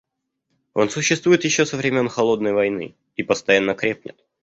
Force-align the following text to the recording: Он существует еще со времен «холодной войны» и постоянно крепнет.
Он 0.73 0.89
существует 0.89 1.43
еще 1.43 1.63
со 1.63 1.77
времен 1.77 2.09
«холодной 2.09 2.53
войны» 2.53 2.95
и 3.17 3.21
постоянно 3.21 3.75
крепнет. 3.75 4.19